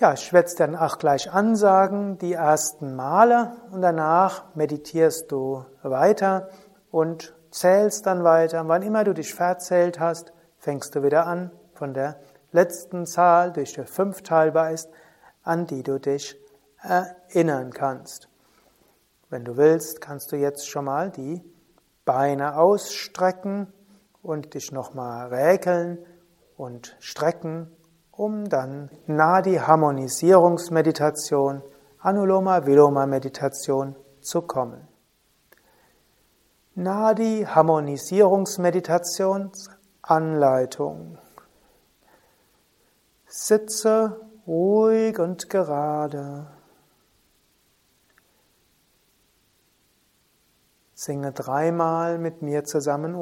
Ja, 0.01 0.13
ich 0.15 0.33
werde 0.33 0.49
es 0.49 0.57
dann 0.57 0.75
auch 0.75 0.99
gleich 0.99 1.31
ansagen, 1.31 2.19
die 2.19 2.33
ersten 2.33 2.97
Male 2.97 3.53
und 3.71 3.83
danach 3.83 4.55
meditierst 4.57 5.31
du 5.31 5.65
weiter 5.83 6.49
und 6.91 7.35
zählst 7.51 8.07
dann 8.07 8.25
weiter. 8.25 8.67
Wann 8.67 8.83
immer 8.83 9.05
du 9.05 9.15
dich 9.15 9.33
verzählt 9.33 10.01
hast, 10.01 10.33
fängst 10.59 10.95
du 10.97 11.03
wieder 11.05 11.27
an 11.27 11.53
von 11.75 11.95
der 11.95 12.19
letzten 12.51 13.07
Zahl, 13.07 13.53
die 13.53 13.65
durch 13.65 13.89
fünf 13.89 14.23
teilbar 14.23 14.73
ist, 14.73 14.89
an 15.45 15.67
die 15.67 15.85
du 15.85 16.01
dich 16.01 16.37
erinnern 16.83 17.73
kannst. 17.73 18.29
Wenn 19.31 19.45
du 19.45 19.57
willst, 19.57 20.01
kannst 20.01 20.33
du 20.33 20.37
jetzt 20.37 20.69
schon 20.69 20.87
mal 20.87 21.11
die 21.11 21.43
Beine 22.05 22.57
ausstrecken 22.57 23.73
und 24.21 24.55
dich 24.55 24.73
nochmal 24.73 25.29
räkeln 25.29 26.05
und 26.57 26.97
strecken 27.01 27.71
um 28.13 28.49
dann 28.49 28.89
Nadi 29.07 29.57
Harmonisierungsmeditation, 29.57 31.63
Anuloma 31.99 32.65
Viloma 32.67 33.07
Meditation 33.07 33.97
zu 34.21 34.43
kommen. 34.43 34.87
Nadi 36.75 37.45
Harmonisierungsmeditations 37.49 39.71
Anleitung. 40.03 41.17
Sitze 43.27 44.21
ruhig 44.47 45.19
und 45.19 45.49
gerade. 45.49 46.49
Singe 50.95 51.33
dreimal 51.33 52.19
mit 52.19 52.43
mir 52.43 52.65
zusammen 52.65 53.15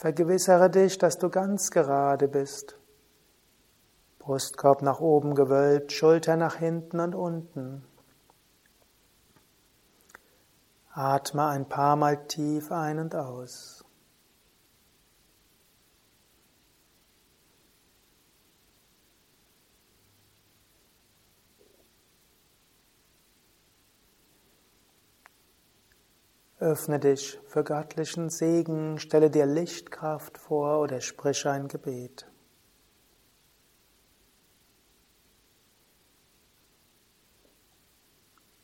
Vergewissere 0.00 0.70
dich, 0.70 0.96
dass 0.96 1.18
du 1.18 1.28
ganz 1.28 1.70
gerade 1.70 2.26
bist. 2.26 2.79
Brustkorb 4.30 4.82
nach 4.82 5.00
oben 5.00 5.34
gewölbt, 5.34 5.90
Schulter 5.90 6.36
nach 6.36 6.54
hinten 6.54 7.00
und 7.00 7.16
unten. 7.16 7.84
Atme 10.92 11.46
ein 11.46 11.68
paar 11.68 11.96
Mal 11.96 12.28
tief 12.28 12.70
ein 12.70 13.00
und 13.00 13.16
aus. 13.16 13.84
Öffne 26.60 27.00
dich 27.00 27.40
für 27.46 27.64
göttlichen 27.64 28.30
Segen, 28.30 29.00
stelle 29.00 29.28
dir 29.28 29.46
Lichtkraft 29.46 30.38
vor 30.38 30.78
oder 30.78 31.00
sprich 31.00 31.48
ein 31.48 31.66
Gebet. 31.66 32.29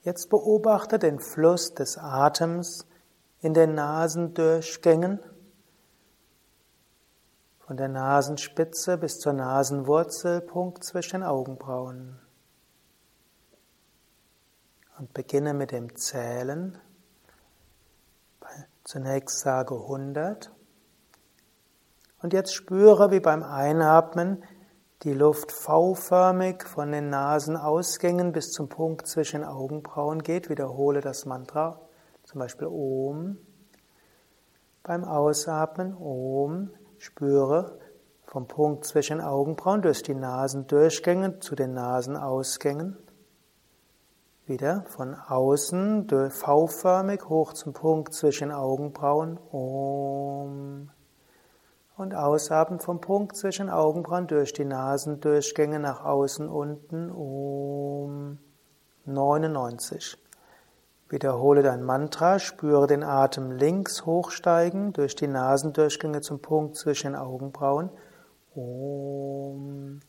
Jetzt 0.07 0.31
beobachte 0.31 1.01
den 1.01 1.19
Fluss 1.19 1.75
des 1.75 1.99
Atems 1.99 2.87
in 3.41 3.55
den 3.55 3.75
Nasendurchgängen, 3.75 5.19
von 7.59 7.77
der 7.77 7.89
Nasenspitze 7.89 8.99
bis 8.99 9.19
zur 9.19 9.33
Nasenwurzel, 9.33 10.43
Punkt 10.43 10.85
zwischen 10.85 11.23
den 11.23 11.23
Augenbrauen. 11.25 12.21
Und 14.97 15.13
beginne 15.13 15.55
mit 15.55 15.73
dem 15.73 15.97
Zählen. 15.97 16.79
Zunächst 18.85 19.41
sage 19.41 19.75
100. 19.75 20.53
Und 22.23 22.33
jetzt 22.33 22.55
spüre, 22.55 23.11
wie 23.11 23.19
beim 23.19 23.43
Einatmen 23.43 24.45
die 25.03 25.13
Luft 25.13 25.53
V-förmig 25.53 26.65
von 26.65 26.91
den 26.91 27.11
Nasenausgängen 27.11 28.33
bis 28.33 28.51
zum 28.51 28.69
Punkt 28.69 29.07
zwischen 29.07 29.45
Augenbrauen 29.45 30.23
geht. 30.23 30.49
Wiederhole 30.49 31.01
das 31.01 31.27
Mantra, 31.27 31.81
zum 32.25 32.39
Beispiel 32.41 32.69
Om. 32.69 33.39
Beim 34.83 35.05
Ausatmen 35.05 35.95
Om. 35.97 36.71
Spüre 36.99 37.79
vom 38.25 38.49
Punkt 38.49 38.87
zwischen 38.87 39.21
Augenbrauen 39.21 39.83
durch 39.83 40.03
die 40.03 40.15
Nasendurchgänge 40.15 41.41
zu 41.41 41.55
den 41.55 41.75
Nasenausgängen. 41.75 42.97
Wieder 44.47 44.85
von 44.87 45.15
außen 45.15 46.09
V-förmig 46.31 47.29
hoch 47.29 47.53
zum 47.53 47.73
Punkt 47.75 48.15
zwischen 48.15 48.51
Augenbrauen. 48.51 49.39
Om. 49.51 50.91
Und 51.97 52.15
ausatmen 52.15 52.79
vom 52.79 53.01
Punkt 53.01 53.37
zwischen 53.37 53.71
Augenbrauen 53.71 54.27
durch 54.27 54.53
die 54.53 54.67
Nasendurchgänge 54.67 55.81
nach 55.81 56.05
außen 56.05 56.47
unten. 56.47 57.11
Om. 57.11 58.39
99. 59.07 60.19
Wiederhole 61.09 61.63
dein 61.63 61.83
Mantra, 61.83 62.39
spüre 62.39 62.87
den 62.87 63.03
Atem 63.03 63.51
links 63.51 64.05
hochsteigen 64.05 64.93
durch 64.93 65.15
die 65.15 65.27
Nasendurchgänge 65.27 66.21
zum 66.21 66.43
Punkt 66.43 66.77
zwischen 66.77 67.15
Augenbrauen. 67.15 67.89
Om. 68.55 70.01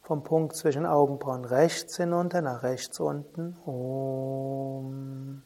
vom 0.00 0.22
Punkt 0.22 0.56
zwischen 0.56 0.86
Augenbrauen 0.86 1.44
rechts 1.44 1.98
hinunter 1.98 2.40
nach 2.40 2.62
rechts 2.62 3.00
unten. 3.00 3.54
Om. 3.66 5.42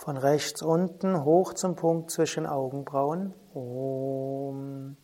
Von 0.00 0.16
rechts 0.16 0.62
unten 0.62 1.24
hoch 1.24 1.52
zum 1.52 1.76
Punkt 1.76 2.10
zwischen 2.10 2.46
Augenbrauen. 2.46 3.34
Om. 3.52 4.96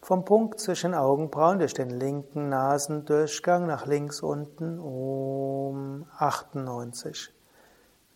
Vom 0.00 0.24
Punkt 0.24 0.60
zwischen 0.60 0.94
Augenbrauen 0.94 1.58
durch 1.58 1.74
den 1.74 1.90
linken 1.90 2.48
Nasendurchgang 2.48 3.66
nach 3.66 3.84
links 3.84 4.22
unten 4.22 4.78
um 4.78 6.06
98. 6.18 7.34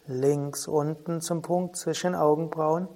Links 0.07 0.69
unten 0.69 1.21
zum 1.21 1.43
Punkt 1.43 1.75
zwischen 1.75 2.15
Augenbrauen 2.15 2.87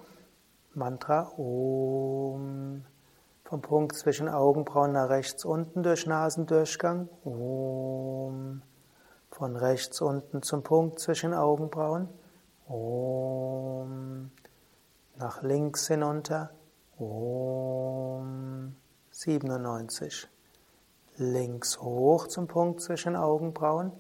Mantra 0.75 1.33
Om. 1.37 2.85
Vom 3.43 3.61
Punkt 3.61 3.97
zwischen 3.97 4.29
Augenbrauen 4.29 4.93
nach 4.93 5.09
rechts 5.09 5.45
unten 5.45 5.83
durch 5.83 6.07
Nasendurchgang 6.07 7.09
Om. 7.25 8.63
Von 9.33 9.57
rechts 9.57 10.01
unten 10.01 10.43
zum 10.43 10.63
Punkt 10.63 11.01
zwischen 11.01 11.35
Augenbrauen 11.35 12.09
Om. 12.71 14.31
Nach 15.17 15.43
links 15.43 15.89
hinunter 15.89 16.51
Om. 16.99 18.77
97. 19.11 20.29
Links 21.17 21.81
hoch 21.81 22.29
zum 22.29 22.47
Punkt 22.47 22.81
zwischen 22.81 23.17
Augenbrauen. 23.17 23.91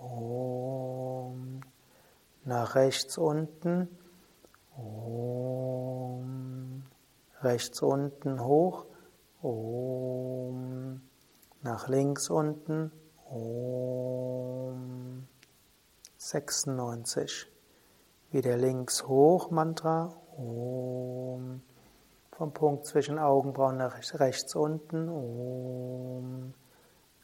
Om. 0.00 1.60
Nach 2.44 2.74
rechts 2.74 3.18
unten. 3.18 3.88
Om. 4.76 6.18
Rechts 7.40 7.80
unten 7.82 8.44
hoch. 8.44 8.86
Om. 9.42 11.02
Nach 11.62 11.86
links 11.86 12.30
unten. 12.30 12.90
Om. 13.30 15.28
96. 16.16 17.46
Wieder 18.30 18.56
links 18.56 19.06
hoch 19.06 19.50
Mantra. 19.50 20.12
Om 20.36 21.62
vom 22.38 22.52
Punkt 22.52 22.86
zwischen 22.86 23.18
Augenbrauen 23.18 23.78
nach 23.78 23.98
rechts 24.20 24.54
unten. 24.54 25.08
Om. 25.08 26.54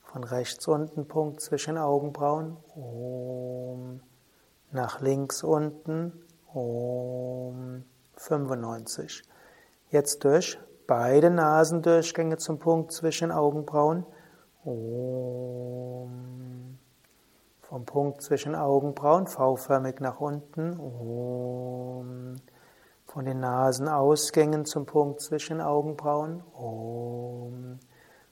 Von 0.03 0.25
rechts 0.25 0.67
unten 0.67 1.07
Punkt 1.07 1.41
zwischen 1.41 1.79
Augenbrauen. 1.79 2.57
Om. 2.75 4.01
Nach 4.73 5.01
links 5.01 5.45
unten. 5.45 6.25
Om. 6.53 7.85
95. 8.17 9.23
Jetzt 9.91 10.25
durch 10.25 10.59
beide 10.89 11.31
Nasendurchgänge 11.31 12.39
zum 12.39 12.59
Punkt 12.59 12.91
zwischen 12.91 13.31
Augenbrauen. 13.31 14.05
Om. 14.65 16.44
Vom 17.75 17.87
Punkt 17.87 18.23
zwischen 18.23 18.55
Augenbrauen 18.55 19.27
V-förmig 19.27 19.99
nach 19.99 20.21
unten. 20.21 20.79
Om 20.79 22.37
von 23.05 23.25
den 23.25 23.41
Nasenausgängen 23.41 24.65
zum 24.65 24.87
Punkt 24.87 25.21
zwischen 25.21 25.61
Augenbrauen. 25.61 26.45
Om. 26.55 27.81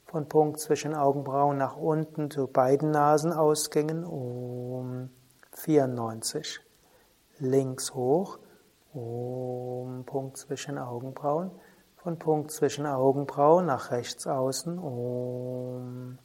Von 0.04 0.28
Punkt 0.28 0.60
zwischen 0.60 0.94
Augenbrauen 0.94 1.58
nach 1.58 1.76
unten 1.76 2.30
zu 2.30 2.46
beiden 2.46 2.92
Nasenausgängen. 2.92 4.04
Om. 4.04 5.10
94. 5.54 6.60
Links 7.40 7.94
hoch. 7.94 8.38
Om. 8.94 10.04
Punkt 10.06 10.36
zwischen 10.36 10.78
Augenbrauen. 10.78 11.50
Von 11.96 12.16
Punkt 12.16 12.52
zwischen 12.52 12.86
Augenbrauen 12.86 13.66
nach 13.66 13.90
rechts 13.90 14.24
außen. 14.24 14.78
Om. 14.78 16.18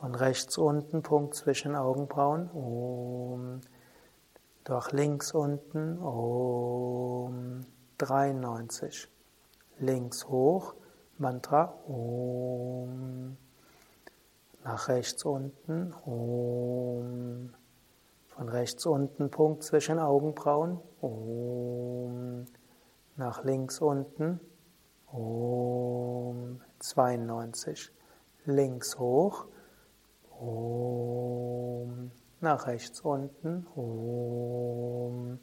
Von 0.00 0.14
rechts 0.14 0.56
unten 0.58 1.02
Punkt 1.02 1.34
zwischen 1.34 1.74
Augenbrauen. 1.74 2.48
Om. 2.52 3.60
Durch 4.62 4.92
links 4.92 5.32
unten. 5.32 5.98
Om. 5.98 7.66
93. 7.98 9.08
Links 9.80 10.28
hoch, 10.28 10.76
Mantra 11.16 11.74
Om. 11.88 13.36
Nach 14.62 14.86
rechts 14.86 15.24
unten 15.24 15.92
Om. 16.04 17.54
Von 18.28 18.48
rechts 18.48 18.86
unten 18.86 19.32
Punkt 19.32 19.64
zwischen 19.64 19.98
Augenbrauen 19.98 20.78
Om. 21.00 22.44
Nach 23.16 23.42
links 23.42 23.80
unten 23.80 24.38
Om. 25.10 26.60
92. 26.78 27.90
Links 28.44 28.96
hoch 29.00 29.48
Om. 30.40 32.10
Nach 32.40 32.66
rechts 32.66 33.00
unten. 33.00 33.66
Om. 33.74 35.38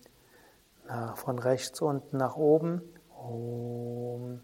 Von 1.16 1.40
rechts 1.40 1.82
unten 1.82 2.18
nach 2.18 2.36
oben, 2.36 2.82
Om, 3.18 4.42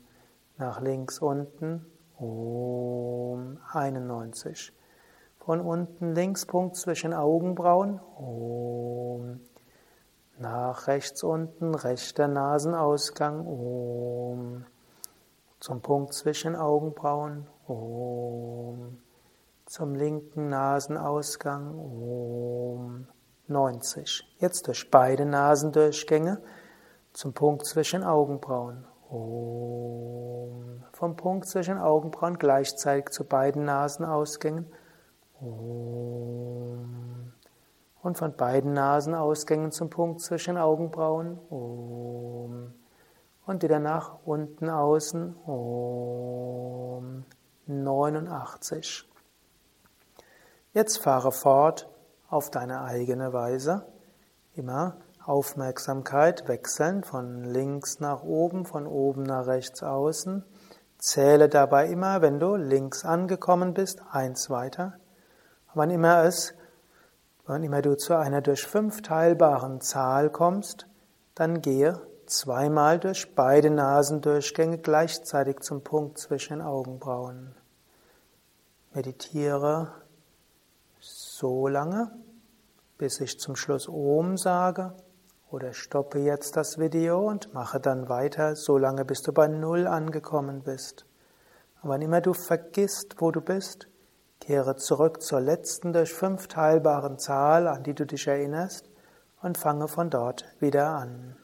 nach 0.58 0.82
links 0.82 1.20
unten, 1.20 1.86
Om, 2.18 3.60
91. 3.72 4.74
Von 5.38 5.62
unten 5.62 6.16
links 6.16 6.46
Punkt 6.48 6.76
zwischen 6.76 7.14
Augenbrauen, 7.14 8.00
Om, 8.18 9.42
nach 10.40 10.88
rechts 10.88 11.24
unten, 11.24 11.76
rechter 11.76 12.28
Nasenausgang, 12.28 13.46
Om, 13.46 14.66
zum 15.60 15.82
Punkt 15.82 16.14
zwischen 16.14 16.56
Augenbrauen, 16.56 17.48
Om, 17.68 18.98
zum 19.72 19.96
linken 19.96 20.50
Nasenausgang, 20.50 21.80
Om, 21.80 23.08
90. 23.48 24.36
Jetzt 24.38 24.68
durch 24.68 24.92
beide 24.92 25.26
Nasendurchgänge 25.26 26.42
zum 27.14 27.32
Punkt 27.32 27.66
zwischen 27.66 28.04
Augenbrauen. 28.04 28.86
Om. 29.10 30.84
Vom 30.92 31.16
Punkt 31.16 31.48
zwischen 31.48 31.78
Augenbrauen 31.78 32.38
gleichzeitig 32.38 33.12
zu 33.12 33.24
beiden 33.24 33.64
Nasenausgängen. 33.64 34.66
Om. 35.40 37.32
Und 38.02 38.18
von 38.18 38.36
beiden 38.36 38.74
Nasenausgängen 38.74 39.72
zum 39.72 39.90
Punkt 39.90 40.20
zwischen 40.20 40.58
Augenbrauen. 40.58 41.40
Om. 41.50 42.74
Und 43.46 43.64
wieder 43.64 43.80
nach 43.80 44.18
unten 44.26 44.70
außen. 44.70 45.34
Om. 45.46 47.24
89. 47.68 49.11
Jetzt 50.74 51.00
fahre 51.00 51.34
fort 51.34 51.90
auf 52.30 52.50
deine 52.50 52.82
eigene 52.84 53.34
Weise. 53.34 53.86
Immer 54.54 54.96
Aufmerksamkeit 55.26 56.48
wechseln 56.48 57.04
von 57.04 57.44
links 57.44 58.00
nach 58.00 58.24
oben, 58.24 58.66
von 58.66 58.88
oben 58.88 59.24
nach 59.24 59.48
rechts 59.48 59.84
außen. 59.84 60.46
Zähle 60.98 61.50
dabei 61.50 61.88
immer, 61.88 62.22
wenn 62.22 62.40
du 62.40 62.56
links 62.56 63.04
angekommen 63.04 63.74
bist, 63.74 64.02
eins 64.12 64.50
weiter. 64.50 64.94
Wann 65.74 65.90
immer 65.90 66.24
es, 66.24 66.54
wann 67.46 67.64
immer 67.64 67.82
du 67.82 67.98
zu 67.98 68.16
einer 68.16 68.40
durch 68.40 68.66
fünf 68.66 69.02
teilbaren 69.02 69.82
Zahl 69.82 70.30
kommst, 70.30 70.88
dann 71.36 71.62
gehe 71.62 72.00
zweimal 72.28 72.98
durch 72.98 73.36
beide 73.36 73.72
Nasendurchgänge 73.72 74.78
gleichzeitig 74.78 75.60
zum 75.60 75.84
Punkt 75.84 76.18
zwischen 76.18 76.62
Augenbrauen. 76.62 77.56
Meditiere 78.94 79.92
so 81.42 81.68
lange, 81.68 82.12
bis 83.00 83.20
ich 83.20 83.40
zum 83.40 83.56
Schluss 83.56 83.90
Om 83.90 84.38
sage 84.38 84.94
oder 85.50 85.74
stoppe 85.74 86.20
jetzt 86.20 86.56
das 86.56 86.78
Video 86.78 87.28
und 87.28 87.52
mache 87.52 87.80
dann 87.80 88.10
weiter, 88.10 88.56
so 88.56 88.78
lange 88.78 89.06
bis 89.06 89.24
du 89.24 89.34
bei 89.34 89.48
Null 89.48 89.88
angekommen 89.88 90.62
bist. 90.62 91.08
Und 91.82 91.90
wann 91.90 92.04
immer 92.04 92.22
du 92.22 92.36
vergisst, 92.36 93.16
wo 93.18 93.32
du 93.32 93.42
bist, 93.42 93.88
kehre 94.40 94.76
zurück 94.76 95.24
zur 95.24 95.42
letzten 95.42 95.94
durch 95.94 96.14
fünf 96.14 96.48
teilbaren 96.48 97.18
Zahl, 97.18 97.68
an 97.68 97.82
die 97.82 97.96
du 97.96 98.06
dich 98.06 98.28
erinnerst, 98.28 98.92
und 99.42 99.58
fange 99.58 99.88
von 99.88 100.12
dort 100.12 100.46
wieder 100.60 100.90
an. 100.90 101.36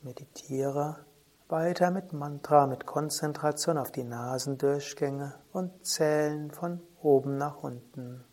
Meditiere 0.00 1.04
weiter 1.48 1.90
mit 1.90 2.12
Mantra, 2.12 2.66
mit 2.66 2.86
Konzentration 2.86 3.78
auf 3.78 3.92
die 3.92 4.04
Nasendurchgänge 4.04 5.34
und 5.52 5.86
Zählen 5.86 6.50
von 6.50 6.80
oben 7.00 7.36
nach 7.36 7.62
unten. 7.62 8.24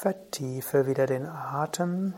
Vertiefe 0.00 0.86
wieder 0.86 1.04
den 1.04 1.26
Atem. 1.26 2.14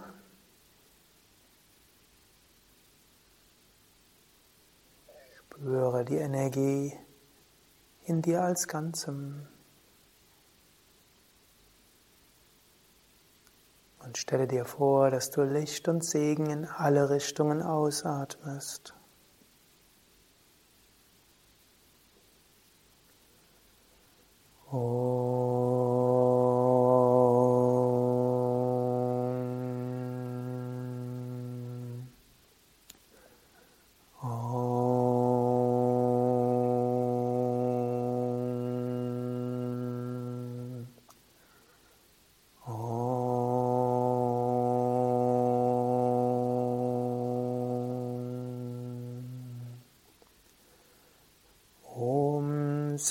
Spüre 5.33 6.05
die 6.05 6.18
Energie 6.18 6.97
in 8.05 8.22
dir 8.22 8.45
als 8.45 8.68
Ganzem. 8.68 9.49
Und 13.99 14.16
stelle 14.16 14.47
dir 14.47 14.64
vor, 14.64 15.11
dass 15.11 15.33
du 15.33 15.43
Licht 15.43 15.89
und 15.89 16.05
Segen 16.05 16.51
in 16.51 16.66
alle 16.66 17.11
Richtungen 17.11 17.62
ausatmest. 17.62 18.95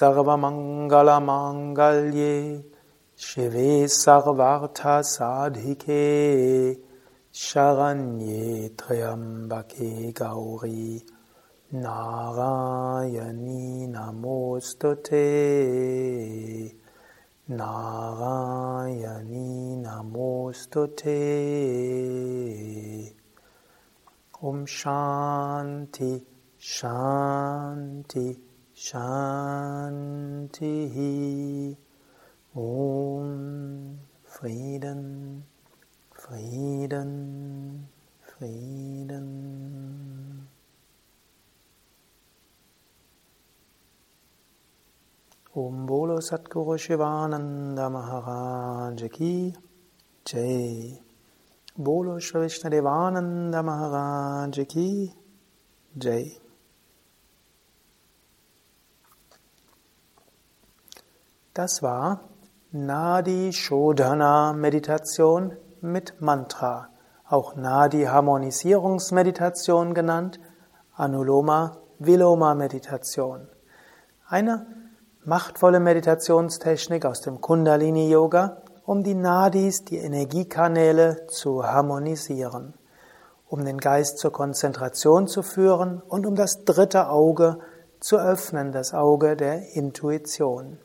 सर्वमङ्गलमाङ्गल्ये 0.00 2.32
शिवे 3.26 3.70
सर्वार्थसाधिके 3.98 6.00
शरण्ये 7.34 8.48
त्र्यम्बके 8.80 9.90
गौरी 10.20 10.88
नारायणी 11.84 13.62
नमोऽस्तु 13.94 14.92
ते 15.08 15.24
नारायणी 17.60 19.48
नमोऽस्तु 19.86 20.84
ते 21.00 21.18
ॐ 24.44 24.64
शान्ति 24.78 26.12
शान्ति 26.74 28.28
Shanti 28.83 30.73
Om 32.55 33.99
Frieden, 34.25 35.43
Frieden, 36.15 37.87
Frieden. 38.23 39.27
Om 45.53 45.85
Bolo 45.85 46.19
Satguru 46.19 46.75
Shivananda 46.79 47.87
Maharaj 47.91 49.11
Ki 49.11 49.53
Jai. 50.25 50.99
Bolo 51.77 52.17
Shri 52.17 52.47
Devananda 52.47 53.63
Maharaj 53.63 54.67
Ki 54.67 55.13
Jai. 55.99 56.50
Das 61.53 61.83
war 61.83 62.29
Nadi 62.71 63.51
Shodhana 63.51 64.53
Meditation 64.53 65.57
mit 65.81 66.21
Mantra, 66.21 66.87
auch 67.27 67.57
Nadi 67.57 68.03
Harmonisierungsmeditation 68.03 69.93
genannt, 69.93 70.39
Anuloma 70.95 71.75
Viloma 71.99 72.55
Meditation. 72.55 73.49
Eine 74.29 74.65
machtvolle 75.25 75.81
Meditationstechnik 75.81 77.05
aus 77.05 77.19
dem 77.19 77.41
Kundalini 77.41 78.09
Yoga, 78.09 78.61
um 78.85 79.03
die 79.03 79.15
Nadis, 79.15 79.83
die 79.83 79.97
Energiekanäle 79.97 81.27
zu 81.27 81.65
harmonisieren, 81.65 82.75
um 83.49 83.65
den 83.65 83.77
Geist 83.77 84.19
zur 84.19 84.31
Konzentration 84.31 85.27
zu 85.27 85.43
führen 85.43 86.01
und 86.01 86.25
um 86.25 86.35
das 86.35 86.63
dritte 86.63 87.09
Auge 87.09 87.57
zu 87.99 88.17
öffnen, 88.17 88.71
das 88.71 88.93
Auge 88.93 89.35
der 89.35 89.75
Intuition. 89.75 90.79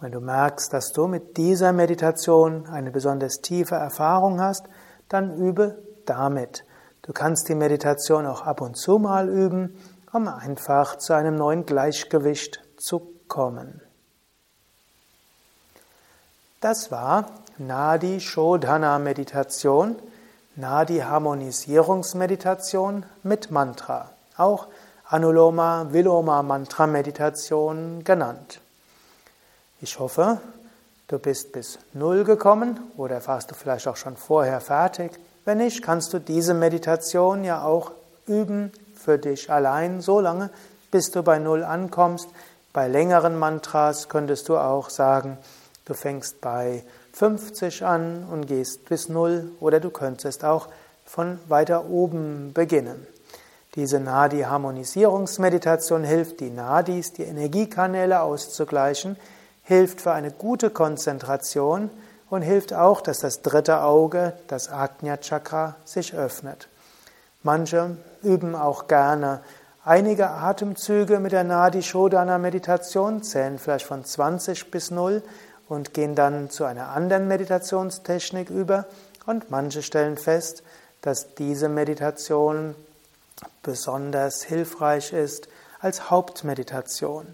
Wenn 0.00 0.12
du 0.12 0.20
merkst, 0.20 0.72
dass 0.72 0.92
du 0.92 1.06
mit 1.06 1.36
dieser 1.36 1.72
Meditation 1.72 2.66
eine 2.66 2.90
besonders 2.90 3.40
tiefe 3.40 3.76
Erfahrung 3.76 4.40
hast, 4.40 4.66
dann 5.08 5.36
übe 5.36 5.82
damit. 6.04 6.64
Du 7.02 7.12
kannst 7.12 7.48
die 7.48 7.54
Meditation 7.54 8.26
auch 8.26 8.42
ab 8.42 8.60
und 8.60 8.76
zu 8.76 8.98
mal 8.98 9.28
üben, 9.28 9.78
um 10.12 10.28
einfach 10.28 10.96
zu 10.96 11.12
einem 11.12 11.36
neuen 11.36 11.66
Gleichgewicht 11.66 12.60
zu 12.76 13.14
kommen. 13.28 13.80
Das 16.60 16.90
war 16.90 17.26
Nadi 17.58 18.20
Shodhana 18.20 18.98
Meditation, 18.98 19.96
Nadi 20.56 21.00
Harmonisierungsmeditation 21.00 23.04
mit 23.22 23.50
Mantra, 23.50 24.10
auch 24.36 24.68
Anuloma 25.06 25.88
Viloma 25.90 26.42
Mantra 26.42 26.86
Meditation 26.86 28.02
genannt. 28.02 28.60
Ich 29.84 29.98
hoffe, 29.98 30.40
du 31.08 31.18
bist 31.18 31.52
bis 31.52 31.78
Null 31.92 32.24
gekommen 32.24 32.80
oder 32.96 33.20
warst 33.26 33.50
du 33.50 33.54
vielleicht 33.54 33.86
auch 33.86 33.98
schon 33.98 34.16
vorher 34.16 34.62
fertig. 34.62 35.12
Wenn 35.44 35.58
nicht, 35.58 35.82
kannst 35.82 36.14
du 36.14 36.20
diese 36.20 36.54
Meditation 36.54 37.44
ja 37.44 37.62
auch 37.62 37.92
üben 38.26 38.72
für 38.94 39.18
dich 39.18 39.50
allein, 39.50 40.00
so 40.00 40.20
lange, 40.20 40.48
bis 40.90 41.10
du 41.10 41.22
bei 41.22 41.38
Null 41.38 41.62
ankommst. 41.62 42.30
Bei 42.72 42.88
längeren 42.88 43.38
Mantras 43.38 44.08
könntest 44.08 44.48
du 44.48 44.56
auch 44.56 44.88
sagen, 44.88 45.36
du 45.84 45.92
fängst 45.92 46.40
bei 46.40 46.82
50 47.12 47.84
an 47.84 48.26
und 48.32 48.46
gehst 48.46 48.86
bis 48.86 49.10
Null 49.10 49.50
oder 49.60 49.80
du 49.80 49.90
könntest 49.90 50.46
auch 50.46 50.68
von 51.04 51.38
weiter 51.46 51.90
oben 51.90 52.54
beginnen. 52.54 53.06
Diese 53.74 54.00
Nadi-Harmonisierungsmeditation 54.00 56.04
hilft, 56.04 56.40
die 56.40 56.48
Nadis, 56.48 57.12
die 57.12 57.24
Energiekanäle 57.24 58.22
auszugleichen, 58.22 59.18
hilft 59.64 60.00
für 60.00 60.12
eine 60.12 60.30
gute 60.30 60.70
Konzentration 60.70 61.90
und 62.30 62.42
hilft 62.42 62.72
auch, 62.72 63.00
dass 63.00 63.18
das 63.18 63.42
dritte 63.42 63.80
Auge, 63.80 64.34
das 64.48 64.70
Ajna 64.70 65.16
Chakra, 65.18 65.76
sich 65.84 66.14
öffnet. 66.14 66.68
Manche 67.42 67.96
üben 68.22 68.54
auch 68.54 68.88
gerne 68.88 69.40
einige 69.84 70.30
Atemzüge 70.30 71.20
mit 71.20 71.32
der 71.32 71.44
Nadi 71.44 71.82
Shodhana 71.82 72.38
Meditation, 72.38 73.22
zählen 73.22 73.58
vielleicht 73.58 73.86
von 73.86 74.04
20 74.04 74.70
bis 74.70 74.90
0 74.90 75.22
und 75.68 75.94
gehen 75.94 76.14
dann 76.14 76.50
zu 76.50 76.64
einer 76.64 76.88
anderen 76.88 77.28
Meditationstechnik 77.28 78.50
über. 78.50 78.86
Und 79.26 79.50
manche 79.50 79.82
stellen 79.82 80.16
fest, 80.16 80.62
dass 81.00 81.34
diese 81.34 81.68
Meditation 81.68 82.74
besonders 83.62 84.42
hilfreich 84.42 85.12
ist 85.12 85.48
als 85.80 86.10
Hauptmeditation. 86.10 87.26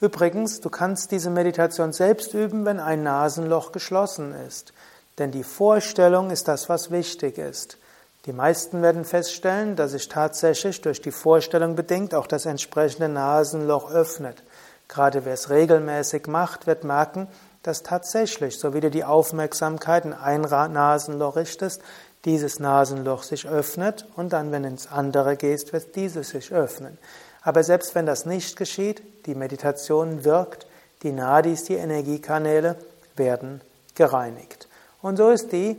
Übrigens, 0.00 0.60
du 0.60 0.70
kannst 0.70 1.10
diese 1.10 1.30
Meditation 1.30 1.92
selbst 1.92 2.34
üben, 2.34 2.64
wenn 2.64 2.80
ein 2.80 3.02
Nasenloch 3.02 3.72
geschlossen 3.72 4.34
ist. 4.46 4.72
Denn 5.18 5.30
die 5.30 5.44
Vorstellung 5.44 6.30
ist 6.30 6.48
das, 6.48 6.68
was 6.68 6.90
wichtig 6.90 7.38
ist. 7.38 7.78
Die 8.26 8.32
meisten 8.32 8.82
werden 8.82 9.04
feststellen, 9.04 9.76
dass 9.76 9.92
sich 9.92 10.08
tatsächlich 10.08 10.80
durch 10.80 11.02
die 11.02 11.12
Vorstellung 11.12 11.76
bedingt 11.76 12.14
auch 12.14 12.26
das 12.26 12.46
entsprechende 12.46 13.08
Nasenloch 13.08 13.90
öffnet. 13.90 14.42
Gerade 14.88 15.24
wer 15.24 15.34
es 15.34 15.50
regelmäßig 15.50 16.26
macht, 16.26 16.66
wird 16.66 16.84
merken, 16.84 17.28
dass 17.62 17.82
tatsächlich, 17.82 18.58
so 18.58 18.74
wie 18.74 18.80
du 18.80 18.90
die 18.90 19.04
Aufmerksamkeit 19.04 20.04
in 20.04 20.12
ein 20.12 20.42
Nasenloch 20.42 21.36
richtest, 21.36 21.82
dieses 22.24 22.58
Nasenloch 22.58 23.22
sich 23.22 23.46
öffnet 23.46 24.06
und 24.16 24.32
dann, 24.32 24.52
wenn 24.52 24.62
du 24.62 24.70
ins 24.70 24.90
andere 24.90 25.36
gehst, 25.36 25.72
wird 25.72 25.94
dieses 25.94 26.30
sich 26.30 26.52
öffnen. 26.52 26.98
Aber 27.44 27.62
selbst 27.62 27.94
wenn 27.94 28.06
das 28.06 28.26
nicht 28.26 28.56
geschieht, 28.56 29.02
die 29.26 29.34
Meditation 29.34 30.24
wirkt, 30.24 30.66
die 31.02 31.12
Nadis, 31.12 31.64
die 31.64 31.74
Energiekanäle 31.74 32.76
werden 33.16 33.60
gereinigt. 33.94 34.66
Und 35.02 35.18
so 35.18 35.28
ist 35.30 35.52
die 35.52 35.76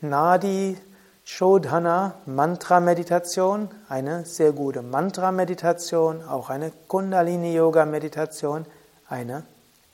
Nadi 0.00 0.78
Shodhana 1.24 2.14
Mantra 2.26 2.78
Meditation 2.78 3.68
eine 3.88 4.24
sehr 4.24 4.52
gute 4.52 4.82
Mantra 4.82 5.32
Meditation, 5.32 6.22
auch 6.22 6.50
eine 6.50 6.70
Kundalini 6.86 7.52
Yoga 7.52 7.84
Meditation, 7.84 8.64
eine 9.08 9.42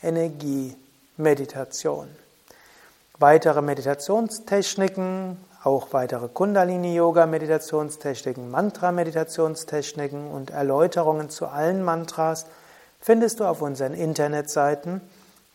Energiemeditation. 0.03 2.09
Weitere 3.19 3.63
Meditationstechniken 3.63 5.39
auch 5.65 5.93
weitere 5.93 6.29
Kundalini-Yoga-Meditationstechniken, 6.29 8.51
Mantra-Meditationstechniken 8.51 10.31
und 10.31 10.51
Erläuterungen 10.51 11.31
zu 11.31 11.47
allen 11.47 11.83
Mantras 11.83 12.45
findest 13.01 13.41
du 13.41 13.45
auf 13.45 13.63
unseren 13.63 13.95
Internetseiten 13.95 15.01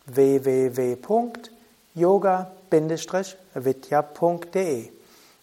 www.yoga-vidya.de 0.06 1.58
yoga-vidya.de. 3.54 4.90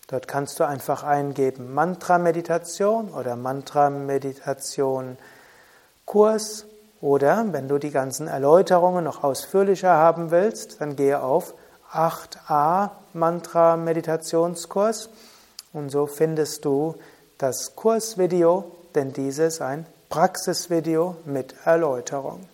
Dort 0.08 0.28
kannst 0.28 0.60
du 0.60 0.64
einfach 0.64 1.02
eingeben 1.04 1.74
Mantra-Meditation 1.74 3.10
oder 3.10 3.36
Mantra-Meditation 3.36 5.18
Kurs 6.06 6.68
oder 7.02 7.46
wenn 7.52 7.68
du 7.68 7.80
die 7.80 7.92
ganzen 7.92 8.28
Erläuterungen 8.28 9.04
noch 9.04 9.24
ausführlicher 9.24 9.92
haben 9.92 10.30
willst, 10.32 10.80
dann 10.80 10.96
gehe 10.96 11.22
auf 11.22 11.54
8a 11.92 12.92
Mantra 13.16 13.78
Meditationskurs 13.78 15.10
und 15.74 15.90
so 15.90 16.06
findest 16.06 16.66
du 16.66 16.96
das 17.38 17.76
Kursvideo, 17.76 18.72
denn 18.94 19.14
dieses 19.14 19.62
ein 19.62 19.86
Praxisvideo 20.10 21.16
mit 21.26 21.56
Erläuterung. 21.66 22.48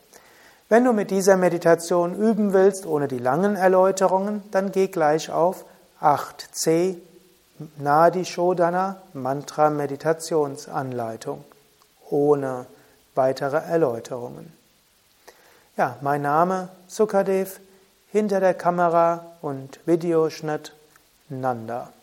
Wenn 0.69 0.85
du 0.85 0.93
mit 0.93 1.11
dieser 1.11 1.35
Meditation 1.35 2.15
üben 2.15 2.53
willst, 2.53 2.85
ohne 2.85 3.07
die 3.07 3.17
langen 3.17 3.55
Erläuterungen, 3.55 4.43
dann 4.51 4.71
geh 4.71 4.87
gleich 4.87 5.29
auf 5.29 5.65
8c 6.01 6.95
Nadi 7.77 8.25
Shodhana 8.25 9.01
Mantra 9.13 9.69
Meditationsanleitung 9.69 11.43
ohne 12.09 12.65
weitere 13.15 13.57
Erläuterungen. 13.57 14.53
Ja, 15.77 15.97
mein 16.01 16.21
Name 16.21 16.69
Sukadev, 16.87 17.59
hinter 18.11 18.39
der 18.39 18.53
Kamera 18.53 19.37
und 19.41 19.79
Videoschnitt 19.85 20.73
Nanda. 21.29 21.93